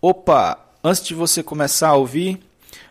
Opa, 0.00 0.56
antes 0.82 1.02
de 1.02 1.12
você 1.12 1.42
começar 1.42 1.88
a 1.88 1.96
ouvir, 1.96 2.38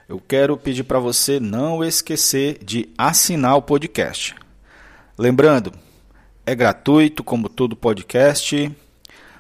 eu 0.10 0.19
quero 0.19 0.57
pedir 0.57 0.84
para 0.84 1.00
você 1.00 1.40
não 1.40 1.81
esquecer 1.81 2.61
de 2.61 2.90
assinar 2.98 3.56
o 3.56 3.61
podcast. 3.61 4.36
Lembrando, 5.18 5.72
é 6.46 6.54
gratuito 6.54 7.24
como 7.24 7.48
todo 7.48 7.78
podcast. 7.78 8.70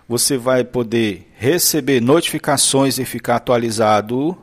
Você 0.07 0.37
vai 0.37 0.63
poder 0.63 1.29
receber 1.35 2.01
notificações 2.01 2.99
e 2.99 3.03
ficar 3.03 3.35
atualizado 3.35 4.37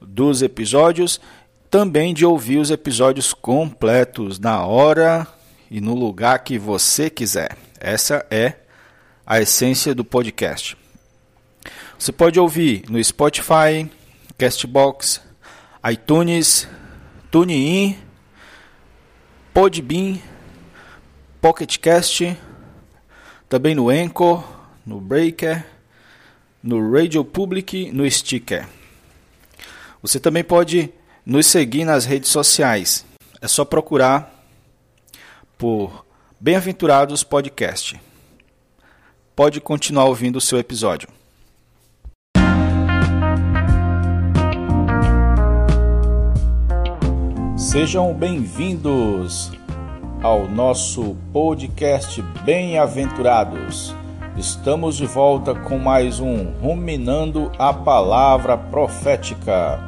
dos 0.00 0.40
episódios, 0.40 1.20
também 1.68 2.14
de 2.14 2.24
ouvir 2.24 2.56
os 2.56 2.70
episódios 2.70 3.34
completos 3.34 4.38
na 4.38 4.64
hora 4.64 5.26
e 5.70 5.78
no 5.78 5.94
lugar 5.94 6.38
que 6.38 6.58
você 6.58 7.10
quiser. 7.10 7.54
Essa 7.78 8.24
é 8.30 8.54
a 9.26 9.42
essência 9.42 9.94
do 9.94 10.06
podcast. 10.06 10.85
Você 11.98 12.12
pode 12.12 12.38
ouvir 12.38 12.84
no 12.90 13.02
Spotify, 13.02 13.90
Castbox, 14.36 15.20
iTunes, 15.90 16.68
TuneIn, 17.30 17.98
Podbean, 19.52 20.18
PocketCast, 21.40 22.36
também 23.48 23.74
no 23.74 23.88
Anchor, 23.88 24.44
no 24.84 25.00
Breaker, 25.00 25.64
no 26.62 26.92
Radio 26.92 27.24
Public, 27.24 27.90
no 27.90 28.08
Sticker. 28.10 28.66
Você 30.02 30.20
também 30.20 30.44
pode 30.44 30.92
nos 31.24 31.46
seguir 31.46 31.84
nas 31.84 32.04
redes 32.04 32.30
sociais. 32.30 33.04
É 33.40 33.48
só 33.48 33.64
procurar 33.64 34.32
por 35.56 36.04
Bem-aventurados 36.38 37.24
Podcast. 37.24 37.98
Pode 39.34 39.60
continuar 39.60 40.04
ouvindo 40.04 40.36
o 40.36 40.40
seu 40.40 40.58
episódio. 40.58 41.08
Sejam 47.78 48.14
bem-vindos 48.14 49.52
ao 50.22 50.48
nosso 50.48 51.14
podcast 51.30 52.22
Bem-aventurados. 52.42 53.94
Estamos 54.34 54.96
de 54.96 55.04
volta 55.04 55.54
com 55.54 55.78
mais 55.78 56.18
um 56.18 56.52
Ruminando 56.52 57.52
a 57.58 57.74
Palavra 57.74 58.56
Profética. 58.56 59.78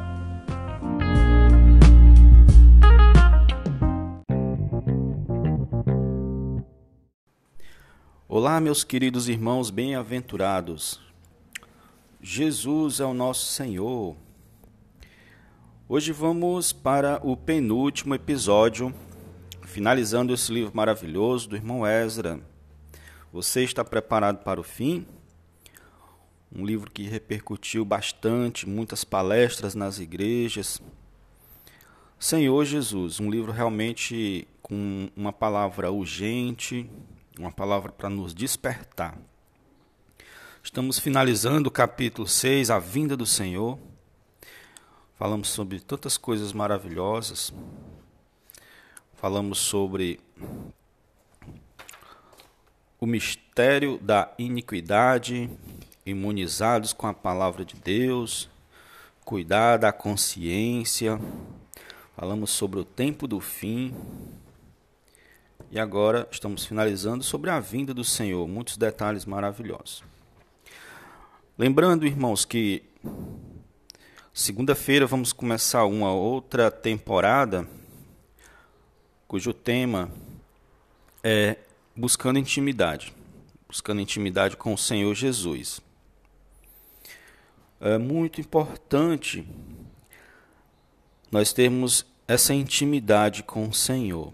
Olá, 8.27 8.59
meus 8.61 8.83
queridos 8.83 9.27
irmãos 9.27 9.71
bem-aventurados. 9.71 11.01
Jesus 12.21 12.99
é 12.99 13.05
o 13.05 13.15
nosso 13.15 13.47
Senhor. 13.47 14.15
Hoje 15.91 16.11
vamos 16.11 16.71
para 16.71 17.19
o 17.23 17.35
penúltimo 17.35 18.13
episódio, 18.13 18.93
finalizando 19.63 20.31
esse 20.31 20.53
livro 20.53 20.71
maravilhoso 20.71 21.49
do 21.49 21.55
irmão 21.55 21.83
Ezra. 21.83 22.39
Você 23.33 23.63
está 23.63 23.83
preparado 23.83 24.43
para 24.43 24.61
o 24.61 24.63
fim? 24.63 25.07
Um 26.55 26.63
livro 26.63 26.91
que 26.91 27.07
repercutiu 27.07 27.83
bastante, 27.83 28.69
muitas 28.69 29.03
palestras 29.03 29.73
nas 29.73 29.97
igrejas. 29.97 30.79
Senhor 32.19 32.63
Jesus, 32.65 33.19
um 33.19 33.31
livro 33.31 33.51
realmente 33.51 34.47
com 34.61 35.09
uma 35.17 35.33
palavra 35.33 35.91
urgente, 35.91 36.87
uma 37.39 37.51
palavra 37.51 37.91
para 37.91 38.11
nos 38.11 38.31
despertar. 38.31 39.17
Estamos 40.61 40.99
finalizando 40.99 41.67
o 41.67 41.71
capítulo 41.71 42.27
6, 42.27 42.69
a 42.69 42.77
vinda 42.77 43.17
do 43.17 43.25
Senhor. 43.25 43.88
Falamos 45.19 45.49
sobre 45.49 45.81
tantas 45.81 46.15
coisas 46.17 46.53
maravilhosas. 46.53 47.53
Falamos 49.15 49.59
sobre 49.59 50.17
o 52.97 53.05
mistério 53.05 53.97
da 53.97 54.33
iniquidade, 54.39 55.49
imunizados 56.05 56.93
com 56.93 57.05
a 57.05 57.13
palavra 57.13 57.65
de 57.65 57.75
Deus, 57.75 58.49
cuidar 59.25 59.75
da 59.75 59.91
consciência. 59.91 61.19
Falamos 62.15 62.51
sobre 62.51 62.79
o 62.79 62.85
tempo 62.85 63.27
do 63.27 63.41
fim. 63.41 63.93
E 65.69 65.77
agora 65.77 66.29
estamos 66.31 66.65
finalizando 66.65 67.25
sobre 67.25 67.49
a 67.49 67.59
vinda 67.59 67.93
do 67.93 68.05
Senhor, 68.05 68.47
muitos 68.47 68.77
detalhes 68.77 69.25
maravilhosos. 69.25 70.01
Lembrando, 71.57 72.07
irmãos, 72.07 72.45
que 72.45 72.83
segunda-feira 74.33 75.05
vamos 75.05 75.33
começar 75.33 75.85
uma 75.85 76.11
outra 76.11 76.71
temporada 76.71 77.67
cujo 79.27 79.53
tema 79.53 80.11
é 81.23 81.57
buscando 81.95 82.39
intimidade, 82.39 83.13
buscando 83.67 84.01
intimidade 84.01 84.57
com 84.57 84.73
o 84.73 84.77
Senhor 84.77 85.13
Jesus. 85.13 85.81
É 87.79 87.97
muito 87.97 88.41
importante 88.41 89.47
nós 91.31 91.53
termos 91.53 92.05
essa 92.27 92.53
intimidade 92.53 93.43
com 93.43 93.67
o 93.67 93.73
Senhor 93.73 94.33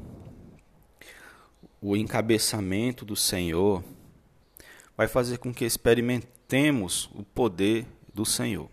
o 1.88 1.96
encabeçamento 1.96 3.06
do 3.06 3.16
Senhor 3.16 3.84
vai 4.98 5.08
fazer 5.08 5.38
com 5.38 5.54
que 5.54 5.64
experimentemos 5.64 7.08
o 7.14 7.22
poder 7.22 7.86
do 8.12 8.26
Senhor. 8.26 8.68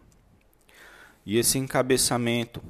E 1.24 1.38
esse 1.38 1.58
encabeçamento 1.58 2.62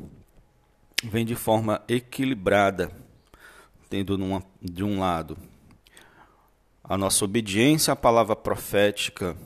vem 1.03 1.25
de 1.25 1.35
forma 1.35 1.83
equilibrada, 1.89 2.91
tendo 3.89 4.17
numa, 4.19 4.43
de 4.61 4.85
um 4.85 5.01
lado 5.01 5.37
a 6.85 6.99
nossa 6.99 7.25
obediência 7.25 7.93
à 7.93 7.97
palavra 7.97 8.35
profética 8.35 9.37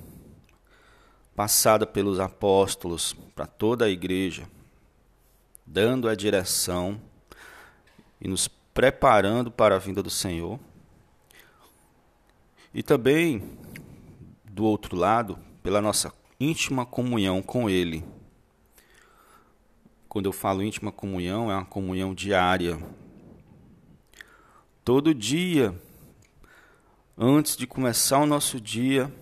passada 1.35 1.87
pelos 1.87 2.19
apóstolos 2.19 3.15
para 3.35 3.47
toda 3.47 3.85
a 3.85 3.91
igreja, 3.91 4.49
dando 5.67 6.09
a 6.09 6.15
direção 6.15 7.01
e 8.21 8.27
nos 8.27 8.49
preparando 8.49 9.51
para 9.51 9.77
a 9.77 9.79
vinda 9.79 10.03
do 10.03 10.11
Senhor 10.11 10.59
e 12.73 12.83
também, 12.83 13.43
do 14.45 14.65
outro 14.65 14.97
lado, 14.97 15.39
pela 15.63 15.81
nossa 15.81 16.13
íntima 16.41 16.85
comunhão 16.85 17.41
com 17.41 17.71
Ele. 17.71 18.05
Quando 20.17 20.25
eu 20.25 20.33
falo 20.33 20.63
íntima 20.63 20.91
comunhão, 20.91 21.51
é 21.51 21.55
uma 21.55 21.67
comunhão 21.67 22.15
diária. 22.15 22.79
Todo 24.83 25.15
dia, 25.15 25.79
antes 27.19 27.55
de 27.55 27.67
começar 27.67 28.21
o 28.21 28.25
nosso 28.25 28.59
dia 28.59 29.13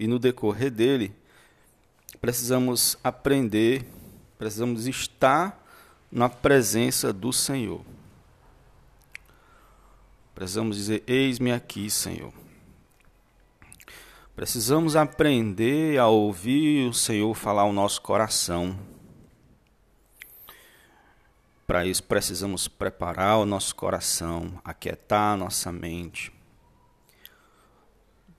e 0.00 0.08
no 0.08 0.18
decorrer 0.18 0.72
dele, 0.72 1.14
precisamos 2.20 2.98
aprender, 3.04 3.86
precisamos 4.36 4.88
estar 4.88 5.64
na 6.10 6.28
presença 6.28 7.12
do 7.12 7.32
Senhor. 7.32 7.82
Precisamos 10.34 10.76
dizer: 10.76 11.04
Eis-me 11.06 11.52
aqui, 11.52 11.88
Senhor. 11.88 12.32
Precisamos 14.34 14.96
aprender 14.96 16.00
a 16.00 16.08
ouvir 16.08 16.88
o 16.88 16.92
Senhor 16.92 17.32
falar 17.32 17.62
ao 17.62 17.72
nosso 17.72 18.02
coração. 18.02 18.76
Para 21.66 21.84
isso, 21.84 22.04
precisamos 22.04 22.68
preparar 22.68 23.38
o 23.38 23.44
nosso 23.44 23.74
coração, 23.74 24.60
aquietar 24.64 25.34
a 25.34 25.36
nossa 25.36 25.72
mente, 25.72 26.32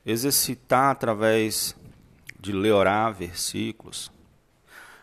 exercitar 0.06 0.92
através 0.92 1.76
de 2.40 2.54
ler, 2.54 2.72
orar 2.72 3.14
versículos, 3.14 4.10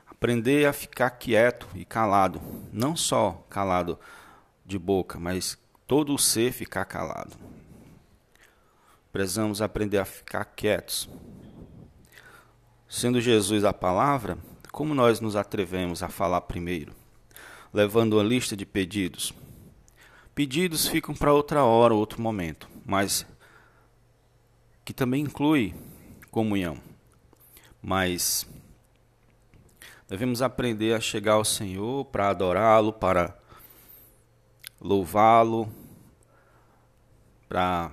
aprender 0.07 0.67
a 0.67 0.73
ficar 0.73 1.11
quieto 1.11 1.69
e 1.75 1.85
calado, 1.85 2.41
não 2.73 2.97
só 2.97 3.45
calado 3.51 3.99
de 4.65 4.79
boca, 4.79 5.19
mas 5.19 5.59
todo 5.87 6.15
o 6.15 6.19
ser 6.19 6.51
ficar 6.51 6.87
calado. 6.87 7.37
Precisamos 9.13 9.61
aprender 9.61 9.99
a 9.99 10.05
ficar 10.07 10.47
quietos. 10.47 11.11
Sendo 12.89 13.21
Jesus 13.21 13.65
a 13.65 13.73
palavra, 13.73 14.39
como 14.73 14.95
nós 14.95 15.21
nos 15.21 15.37
atrevemos 15.37 16.03
a 16.03 16.09
falar 16.09 16.41
primeiro? 16.41 17.04
Levando 17.75 18.15
uma 18.15 18.23
lista 18.23 18.57
de 18.57 18.65
pedidos. 18.65 19.35
Pedidos 20.33 20.87
ficam 20.87 21.13
para 21.13 21.33
outra 21.33 21.65
hora, 21.65 21.93
outro 21.93 22.23
momento, 22.23 22.69
mas 22.87 23.27
que 24.85 24.95
também 24.95 25.25
inclui 25.25 25.75
comunhão. 26.31 26.79
Mas 27.83 28.47
devemos 30.09 30.41
aprender 30.41 30.95
a 30.95 31.01
chegar 31.01 31.33
ao 31.33 31.45
Senhor 31.45 32.05
para 32.05 32.29
adorá-lo, 32.29 32.93
para 32.93 33.37
louvá-lo, 34.81 35.69
para 37.49 37.91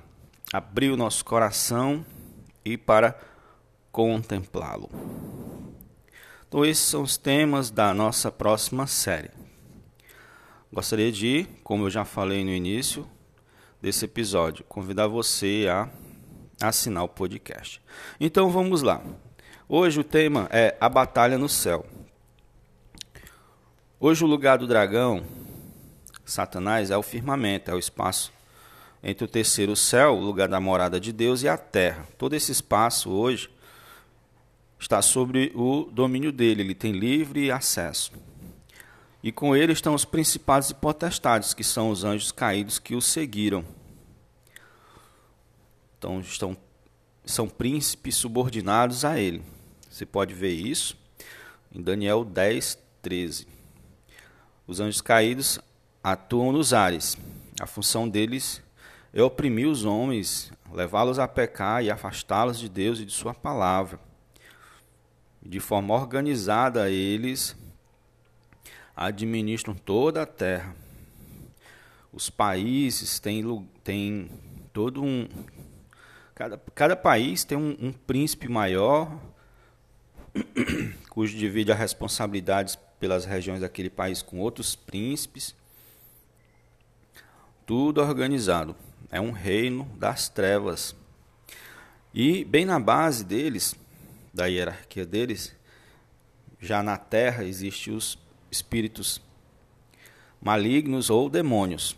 abrir 0.53 0.91
o 0.91 0.97
nosso 0.97 1.25
coração 1.25 2.05
e 2.63 2.77
para 2.77 3.19
contemplá-lo. 3.91 4.91
Então, 6.47 6.63
esses 6.63 6.85
são 6.85 7.01
os 7.01 7.17
temas 7.17 7.71
da 7.71 7.93
nossa 7.95 8.31
próxima 8.31 8.85
série. 8.85 9.40
Gostaria 10.73 11.12
de, 11.12 11.45
como 11.65 11.83
eu 11.83 11.89
já 11.89 12.06
falei 12.06 12.45
no 12.45 12.51
início 12.51 13.06
desse 13.81 14.06
episódio, 14.06 14.63
convidar 14.69 15.06
você 15.06 15.68
a 15.69 15.89
assinar 16.65 17.03
o 17.03 17.09
podcast. 17.09 17.81
Então, 18.18 18.50
vamos 18.50 18.81
lá. 18.81 19.03
Hoje 19.68 20.00
o 20.00 20.03
tema 20.03 20.47
é 20.50 20.77
a 20.79 20.88
batalha 20.88 21.38
no 21.38 21.50
céu. 21.50 21.85
Hoje 24.00 24.23
o 24.23 24.27
lugar 24.27 24.59
do 24.59 24.65
dragão, 24.65 25.25
Satanás, 26.23 26.89
é 26.89 26.95
o 26.95 27.03
firmamento, 27.03 27.69
é 27.69 27.74
o 27.74 27.79
espaço 27.79 28.31
entre 29.03 29.25
o 29.25 29.27
terceiro 29.27 29.75
céu, 29.75 30.15
o 30.15 30.21
lugar 30.21 30.47
da 30.47 30.62
morada 30.62 31.01
de 31.01 31.12
Deus, 31.12 31.44
e 31.44 31.50
a 31.50 31.57
terra. 31.57 32.07
Todo 32.17 32.33
esse 32.33 32.53
espaço 32.53 33.09
hoje 33.09 33.50
está 34.79 35.01
sobre 35.01 35.51
o 35.53 35.89
domínio 35.91 36.31
dele, 36.31 36.62
ele 36.62 36.75
tem 36.75 36.94
livre 36.94 37.51
acesso. 37.51 38.13
E 39.23 39.31
com 39.31 39.56
ele 39.56 39.73
estão 39.73 39.94
os 39.94 40.06
principados 40.06 40.69
e 40.69 40.73
potestades, 40.73 41.53
que 41.53 41.63
são 41.63 41.89
os 41.89 42.03
anjos 42.03 42.31
caídos 42.31 42.79
que 42.79 42.95
o 42.95 43.01
seguiram. 43.01 43.63
Então 45.97 46.19
estão 46.19 46.57
são 47.23 47.47
príncipes 47.47 48.15
subordinados 48.15 49.06
a 49.06 49.19
ele. 49.19 49.41
Você 49.89 50.06
pode 50.06 50.33
ver 50.33 50.53
isso 50.53 50.97
em 51.73 51.81
Daniel 51.81 52.23
10, 52.23 52.77
13. 53.01 53.47
Os 54.68 54.79
anjos 54.79 55.01
caídos 55.01 55.59
atuam 56.03 56.51
nos 56.51 56.74
ares. 56.74 57.17
A 57.59 57.67
função 57.67 58.07
deles 58.07 58.62
é 59.13 59.21
oprimir 59.21 59.67
os 59.67 59.85
homens, 59.85 60.51
levá-los 60.71 61.19
a 61.19 61.27
pecar 61.27 61.83
e 61.83 61.91
afastá-los 61.91 62.59
de 62.59 62.69
Deus 62.69 63.00
e 63.00 63.06
de 63.06 63.12
Sua 63.12 63.33
palavra. 63.33 64.00
De 65.44 65.59
forma 65.59 65.94
organizada, 65.94 66.89
eles 66.89 67.56
administram 69.06 69.74
toda 69.74 70.21
a 70.21 70.25
terra. 70.25 70.75
Os 72.13 72.30
países 72.30 73.19
têm, 73.19 73.68
têm 73.83 74.30
todo 74.74 75.03
um. 75.03 75.27
Cada, 76.36 76.57
cada 76.75 76.95
país 76.95 77.44
tem 77.44 77.57
um, 77.57 77.77
um 77.80 77.92
príncipe 77.92 78.48
maior, 78.48 79.19
cujo 81.09 81.38
divide 81.38 81.71
as 81.71 81.80
responsabilidades 81.80 82.77
pelas 83.00 83.25
regiões 83.25 83.62
daquele 83.62 83.89
país 83.89 84.21
com 84.21 84.39
outros 84.39 84.75
príncipes. 84.75 85.56
Tudo 87.65 88.01
organizado 88.01 88.75
é 89.09 89.19
um 89.19 89.31
reino 89.31 89.86
das 89.98 90.30
trevas. 90.30 90.95
E 92.13 92.44
bem 92.44 92.65
na 92.65 92.80
base 92.80 93.24
deles, 93.24 93.74
da 94.33 94.45
hierarquia 94.45 95.06
deles, 95.06 95.56
já 96.59 96.83
na 96.83 96.98
terra 96.98 97.44
existem 97.45 97.94
os 97.94 98.18
espíritos 98.51 99.21
malignos 100.42 101.09
ou 101.09 101.30
demônios, 101.30 101.95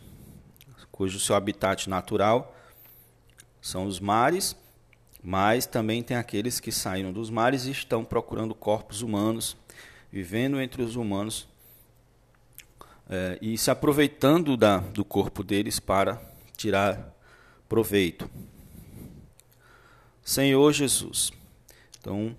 cujo 0.92 1.20
seu 1.20 1.36
habitat 1.36 1.90
natural 1.90 2.56
são 3.62 3.86
os 3.86 4.00
mares, 4.00 4.56
mas 5.24 5.66
também 5.66 6.04
tem 6.04 6.18
aqueles 6.18 6.60
que 6.60 6.72
saíram 6.72 7.12
dos 7.12 7.30
mares 7.30 7.66
e 7.66 7.72
estão 7.72 8.04
procurando 8.06 8.54
corpos 8.54 9.02
humanos, 9.02 9.56
vivendo 10.12 10.62
entre 10.62 10.84
os 10.84 10.96
humanos 10.96 11.48
é, 13.10 13.40
e 13.42 13.58
se 13.58 13.72
aproveitando 13.72 14.58
da, 14.58 14.78
do 14.78 15.04
corpo 15.04 15.44
deles 15.44 15.80
para 15.80 16.22
tirar 16.58 17.14
proveito. 17.70 18.30
Senhor 20.24 20.72
Jesus. 20.72 21.32
Então, 22.00 22.36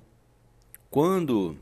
quando 0.91 1.57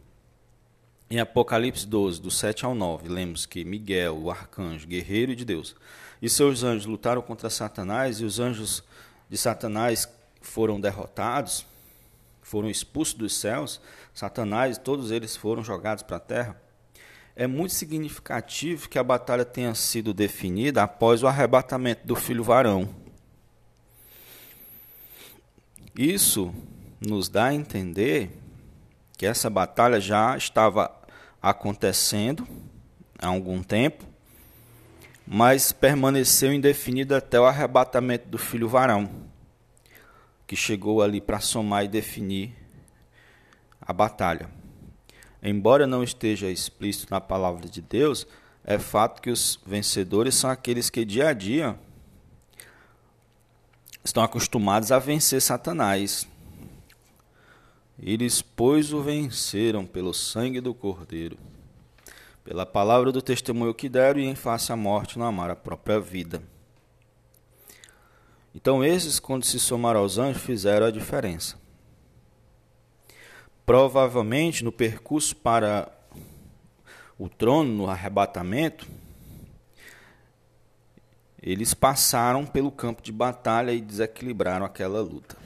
em 1.15 1.21
Apocalipse 1.21 1.87
12, 1.87 2.21
do 2.21 2.31
7 2.31 2.65
ao 2.65 2.75
9, 2.75 3.09
lemos 3.09 3.45
que 3.45 3.65
Miguel, 3.65 4.17
o 4.17 4.31
arcanjo, 4.31 4.87
guerreiro 4.87 5.37
de 5.37 5.45
Deus, 5.45 5.77
e 6.21 6.29
seus 6.29 6.63
anjos 6.63 6.87
lutaram 6.87 7.21
contra 7.21 7.51
Satanás, 7.51 8.21
e 8.21 8.25
os 8.25 8.41
anjos 8.41 8.83
de 9.29 9.37
Satanás 9.37 10.09
foram 10.41 10.81
derrotados, 10.81 11.67
foram 12.41 12.71
expulsos 12.71 13.15
dos 13.15 13.35
céus, 13.35 13.81
Satanás 14.15 14.77
e 14.77 14.81
todos 14.81 15.11
eles 15.11 15.37
foram 15.37 15.63
jogados 15.63 16.03
para 16.03 16.17
a 16.17 16.21
terra 16.21 16.63
é 17.35 17.47
muito 17.47 17.73
significativo 17.73 18.89
que 18.89 18.99
a 18.99 19.03
batalha 19.03 19.45
tenha 19.45 19.75
sido 19.75 20.13
definida 20.13 20.83
após 20.83 21.23
o 21.23 21.27
arrebatamento 21.27 22.07
do 22.07 22.15
filho 22.15 22.45
varão. 22.45 22.89
Isso 25.97 26.55
nos 27.01 27.29
dá 27.29 27.47
a 27.47 27.55
entender 27.55 28.31
que 29.17 29.27
essa 29.27 29.49
batalha 29.49 30.01
já 30.01 30.37
estava 30.37 31.02
acontecendo 31.43 32.47
há 33.19 33.27
algum 33.27 33.63
tempo, 33.63 34.05
mas 35.27 35.73
permaneceu 35.73 36.53
indefinida 36.53 37.19
até 37.19 37.41
o 37.41 37.45
arrebatamento 37.45 38.29
do 38.29 38.39
filho 38.39 38.69
varão, 38.69 39.11
que 40.47 40.55
chegou 40.55 41.03
ali 41.03 41.21
para 41.21 41.41
somar 41.41 41.85
e 41.85 41.89
definir 41.89 42.55
a 43.81 43.93
batalha 43.93 44.63
embora 45.43 45.87
não 45.87 46.05
esteja 46.05 46.49
explícito 46.49 47.13
na 47.13 47.21
palavra 47.21 47.69
de 47.69 47.83
Deus, 47.83 48.27
é 48.65 48.79
fato 48.79 49.21
que 49.21 49.31
os 49.31 49.59
vencedores 49.67 50.37
são 50.37 50.49
aqueles 50.49 50.89
que 50.89 51.05
dia 51.05 51.29
a 51.29 51.33
dia 51.33 51.77
estão 54.05 54.23
acostumados 54.23 54.93
a 54.93 54.99
vencer 54.99 55.43
Satanás. 55.43 56.29
Eles, 58.03 58.43
pois, 58.43 58.93
o 58.93 59.01
venceram 59.01 59.87
pelo 59.87 60.13
sangue 60.13 60.61
do 60.61 60.75
Cordeiro, 60.75 61.39
pela 62.43 62.67
palavra 62.67 63.13
do 63.13 63.23
testemunho 63.23 63.73
que 63.73 63.89
deram 63.89 64.19
e 64.19 64.25
em 64.25 64.35
face 64.35 64.73
à 64.73 64.77
morte 64.77 65.17
não 65.17 65.27
amaram 65.27 65.53
a 65.53 65.57
própria 65.57 66.01
vida. 66.01 66.43
Então, 68.53 68.85
esses, 68.85 69.21
quando 69.21 69.45
se 69.45 69.61
somaram 69.61 70.01
aos 70.01 70.19
anjos, 70.19 70.43
fizeram 70.43 70.87
a 70.87 70.91
diferença. 70.91 71.57
Provavelmente 73.65 74.65
no 74.65 74.73
percurso 74.73 75.37
para 75.37 75.91
o 77.17 77.29
trono, 77.29 77.73
no 77.73 77.89
arrebatamento, 77.89 78.89
eles 81.41 81.73
passaram 81.73 82.45
pelo 82.45 82.73
campo 82.73 83.01
de 83.01 83.13
batalha 83.13 83.73
e 83.73 83.81
desequilibraram 83.81 84.67
aquela 84.67 85.01
luta. 85.01 85.42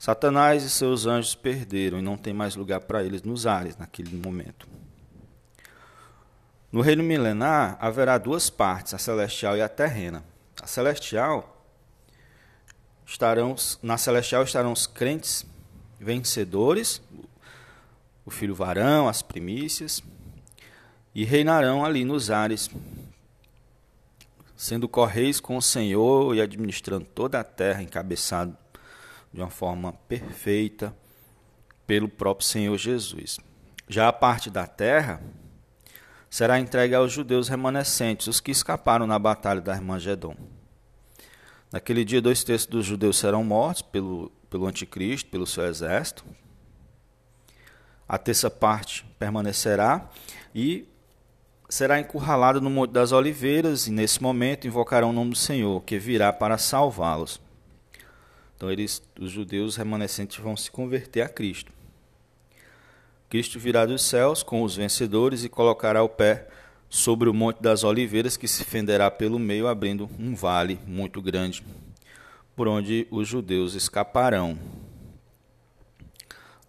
Satanás 0.00 0.62
e 0.62 0.70
seus 0.70 1.04
anjos 1.04 1.34
perderam 1.34 1.98
e 1.98 2.02
não 2.02 2.16
tem 2.16 2.32
mais 2.32 2.56
lugar 2.56 2.80
para 2.80 3.04
eles 3.04 3.22
nos 3.22 3.46
ares 3.46 3.76
naquele 3.76 4.16
momento. 4.16 4.66
No 6.72 6.80
reino 6.80 7.02
milenar 7.02 7.76
haverá 7.78 8.16
duas 8.16 8.48
partes, 8.48 8.94
a 8.94 8.98
celestial 8.98 9.58
e 9.58 9.60
a 9.60 9.68
terrena. 9.68 10.24
A 10.62 10.66
celestial 10.66 11.62
estarão 13.04 13.54
na 13.82 13.98
celestial 13.98 14.42
estarão 14.42 14.72
os 14.72 14.86
crentes 14.86 15.44
vencedores, 16.00 17.02
o 18.24 18.30
filho 18.30 18.54
varão, 18.54 19.06
as 19.06 19.20
primícias, 19.20 20.02
e 21.14 21.26
reinarão 21.26 21.84
ali 21.84 22.06
nos 22.06 22.30
ares, 22.30 22.70
sendo 24.56 24.88
correis 24.88 25.40
com 25.40 25.58
o 25.58 25.62
Senhor 25.62 26.34
e 26.34 26.40
administrando 26.40 27.04
toda 27.04 27.38
a 27.38 27.44
terra, 27.44 27.82
encabeçado 27.82 28.56
de 29.32 29.40
uma 29.40 29.50
forma 29.50 29.92
perfeita 30.08 30.94
pelo 31.86 32.08
próprio 32.08 32.46
Senhor 32.46 32.76
Jesus. 32.76 33.38
Já 33.88 34.08
a 34.08 34.12
parte 34.12 34.50
da 34.50 34.66
terra 34.66 35.20
será 36.28 36.60
entregue 36.60 36.94
aos 36.94 37.12
judeus 37.12 37.48
remanescentes, 37.48 38.26
os 38.26 38.40
que 38.40 38.50
escaparam 38.50 39.06
na 39.06 39.18
batalha 39.18 39.60
da 39.60 39.72
Armagedon. 39.72 40.36
Naquele 41.72 42.04
dia, 42.04 42.20
dois 42.20 42.44
terços 42.44 42.66
dos 42.66 42.86
judeus 42.86 43.18
serão 43.18 43.44
mortos 43.44 43.82
pelo 43.82 44.32
pelo 44.50 44.66
anticristo, 44.66 45.30
pelo 45.30 45.46
seu 45.46 45.64
exército. 45.64 46.24
A 48.06 48.18
terça 48.18 48.50
parte 48.50 49.06
permanecerá 49.18 50.10
e 50.52 50.88
será 51.68 52.00
encurralada 52.00 52.60
no 52.60 52.68
Monte 52.68 52.90
das 52.90 53.12
Oliveiras, 53.12 53.86
e 53.86 53.92
nesse 53.92 54.20
momento 54.20 54.66
invocarão 54.66 55.10
o 55.10 55.12
nome 55.12 55.30
do 55.30 55.36
Senhor, 55.36 55.80
que 55.82 55.96
virá 55.96 56.32
para 56.32 56.58
salvá-los. 56.58 57.40
Então 58.60 58.70
eles, 58.70 59.02
os 59.18 59.30
judeus 59.30 59.76
remanescentes 59.76 60.36
vão 60.36 60.54
se 60.54 60.70
converter 60.70 61.22
a 61.22 61.28
Cristo. 61.30 61.72
Cristo 63.30 63.58
virá 63.58 63.86
dos 63.86 64.02
céus 64.02 64.42
com 64.42 64.62
os 64.62 64.76
vencedores 64.76 65.42
e 65.44 65.48
colocará 65.48 66.02
o 66.02 66.10
pé 66.10 66.46
sobre 66.86 67.30
o 67.30 67.32
Monte 67.32 67.62
das 67.62 67.84
Oliveiras, 67.84 68.36
que 68.36 68.46
se 68.46 68.62
fenderá 68.62 69.10
pelo 69.10 69.38
meio, 69.38 69.66
abrindo 69.66 70.10
um 70.18 70.34
vale 70.34 70.78
muito 70.86 71.22
grande 71.22 71.64
por 72.54 72.68
onde 72.68 73.08
os 73.10 73.26
judeus 73.26 73.72
escaparão, 73.72 74.58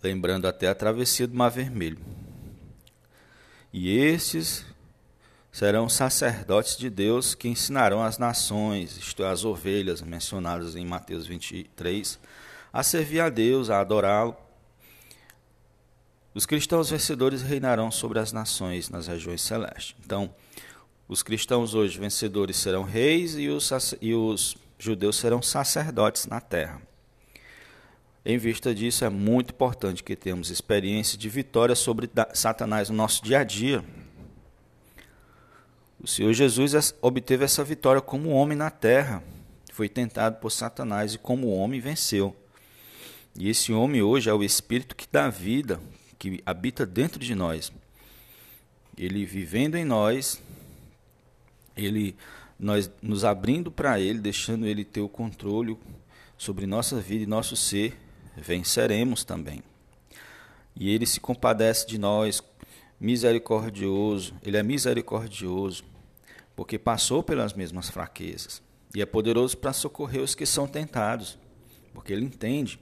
lembrando 0.02 0.48
até 0.48 0.70
a 0.70 0.76
travessia 0.76 1.28
do 1.28 1.36
Mar 1.36 1.50
Vermelho. 1.50 1.98
E 3.74 3.98
estes 3.98 4.66
serão 5.52 5.90
sacerdotes 5.90 6.78
de 6.78 6.90
Deus 6.90 7.36
que 7.36 7.48
ensinarão 7.48 8.02
as 8.02 8.18
nações, 8.18 8.98
isto 8.98 9.24
é, 9.24 9.30
as 9.30 9.44
ovelhas 9.44 10.02
mencionadas 10.02 10.76
em 10.76 10.86
Mateus 10.86 11.28
23, 11.28 12.18
a 12.72 12.82
servir 12.84 13.20
a 13.20 13.30
Deus, 13.30 13.70
a 13.70 13.82
adorá-lo. 13.82 14.36
Os 16.34 16.46
cristãos 16.46 16.90
vencedores 16.90 17.42
reinarão 17.42 17.92
sobre 17.92 18.20
as 18.20 18.32
nações 18.32 18.90
nas 18.90 19.08
regiões 19.08 19.42
celestes. 19.42 19.96
Então, 20.06 20.34
os 21.08 21.22
cristãos 21.22 21.76
hoje 21.76 22.00
vencedores 22.00 22.56
serão 22.56 22.84
reis 22.84 23.36
e 23.36 23.50
os, 23.50 23.70
e 24.00 24.14
os 24.14 24.56
judeus 24.80 25.18
serão 25.18 25.42
sacerdotes 25.42 26.26
na 26.28 26.40
terra. 26.40 26.82
Em 28.24 28.38
vista 28.38 28.74
disso, 28.74 29.04
é 29.04 29.10
muito 29.10 29.52
importante 29.52 30.04
que 30.04 30.16
tenhamos 30.16 30.50
experiência 30.50 31.18
de 31.18 31.28
vitória 31.28 31.76
sobre 31.76 32.10
Satanás 32.34 32.90
no 32.90 32.96
nosso 32.96 33.22
dia 33.22 33.40
a 33.40 33.44
dia. 33.44 33.84
O 36.04 36.08
Senhor 36.08 36.34
Jesus 36.34 36.96
obteve 37.00 37.46
essa 37.46 37.64
vitória 37.64 38.02
como 38.02 38.30
homem 38.30 38.58
na 38.58 38.72
terra. 38.72 39.24
Foi 39.72 39.88
tentado 39.88 40.38
por 40.38 40.50
Satanás 40.50 41.14
e, 41.14 41.20
como 41.20 41.54
homem, 41.54 41.80
venceu. 41.80 42.36
E 43.38 43.48
esse 43.48 43.72
homem 43.72 44.02
hoje 44.02 44.28
é 44.28 44.34
o 44.34 44.44
Espírito 44.44 44.96
que 44.96 45.08
dá 45.12 45.30
vida, 45.30 45.80
que 46.18 46.42
habita 46.44 46.88
dentro 46.88 47.20
de 47.20 47.36
nós. 47.36 47.72
Ele 48.98 49.26
vivendo 49.26 49.76
em 49.76 49.86
nós, 49.86 50.42
ele 51.78 52.16
nós 52.60 52.90
nos 53.02 53.24
abrindo 53.24 53.72
para 53.72 54.00
ele, 54.00 54.20
deixando 54.20 54.66
ele 54.66 54.84
ter 54.84 55.02
o 55.02 55.10
controle 55.10 55.78
sobre 56.36 56.66
nossa 56.66 57.00
vida 57.00 57.24
e 57.24 57.28
nosso 57.28 57.56
ser, 57.56 57.96
venceremos 58.36 59.24
também. 59.24 59.64
E 60.76 60.90
ele 60.90 61.06
se 61.06 61.20
compadece 61.20 61.86
de 61.88 61.98
nós, 61.98 62.42
misericordioso, 63.00 64.34
ele 64.44 64.58
é 64.58 64.64
misericordioso, 64.64 65.91
porque 66.62 66.78
passou 66.78 67.24
pelas 67.24 67.54
mesmas 67.54 67.90
fraquezas. 67.90 68.62
E 68.94 69.02
é 69.02 69.06
poderoso 69.08 69.58
para 69.58 69.74
socorrer 69.74 70.22
os 70.22 70.36
que 70.36 70.46
são 70.46 70.68
tentados, 70.68 71.36
porque 71.92 72.14
ele 72.14 72.24
entende. 72.24 72.80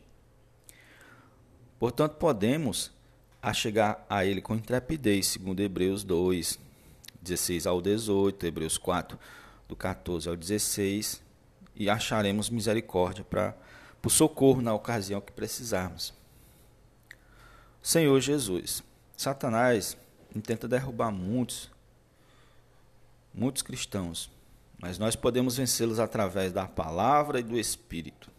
Portanto, 1.79 2.15
podemos 2.15 2.91
a 3.41 3.53
chegar 3.53 4.05
a 4.09 4.25
ele 4.25 4.41
com 4.41 4.53
intrepidez, 4.53 5.27
segundo 5.27 5.61
Hebreus 5.61 6.03
2, 6.03 6.59
16 7.21 7.65
ao 7.65 7.81
18, 7.81 8.47
Hebreus 8.47 8.77
4, 8.77 9.17
do 9.65 9.77
14 9.77 10.27
ao 10.27 10.35
16, 10.35 11.23
e 11.73 11.89
acharemos 11.89 12.49
misericórdia 12.49 13.23
para 13.23 13.55
o 14.03 14.09
socorro 14.09 14.61
na 14.61 14.73
ocasião 14.73 15.21
que 15.21 15.31
precisarmos. 15.31 16.13
Senhor 17.81 18.19
Jesus, 18.19 18.83
Satanás 19.15 19.95
intenta 20.35 20.67
derrubar 20.67 21.13
muitos, 21.13 21.71
muitos 23.39 23.61
cristãos, 23.61 24.29
mas 24.77 24.99
nós 24.99 25.15
podemos 25.15 25.57
vencê-los 25.57 25.99
através 25.99 26.51
da 26.51 26.67
palavra 26.67 27.39
e 27.39 27.43
do 27.43 27.57
Espírito. 27.57 28.29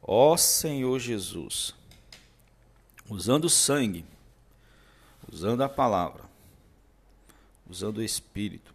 Ó 0.00 0.36
Senhor 0.36 0.98
Jesus, 0.98 1.74
usando 3.08 3.44
o 3.44 3.50
sangue, 3.50 4.04
usando 5.30 5.62
a 5.62 5.68
palavra, 5.68 6.22
usando 7.68 7.98
o 7.98 8.02
Espírito, 8.02 8.72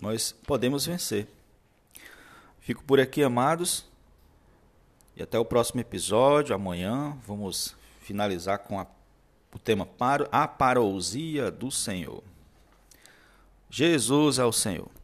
nós 0.00 0.32
podemos 0.46 0.86
vencer. 0.86 1.28
Fico 2.60 2.84
por 2.84 3.00
aqui, 3.00 3.22
amados, 3.22 3.84
e 5.16 5.22
até 5.22 5.38
o 5.38 5.44
próximo 5.44 5.80
episódio. 5.80 6.54
Amanhã 6.54 7.16
vamos 7.26 7.74
finalizar 8.00 8.60
com 8.60 8.78
a, 8.78 8.86
o 9.52 9.58
tema 9.58 9.88
A 10.30 10.46
Parousia 10.46 11.50
do 11.50 11.70
Senhor. 11.70 12.22
Jesus 13.70 14.38
é 14.38 14.44
o 14.44 14.52
Senhor. 14.52 14.97